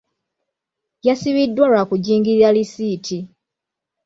Yasibiddwa 1.07 1.65
lwa 1.71 1.83
kugingirira 1.89 2.49
lisiiti. 2.57 3.17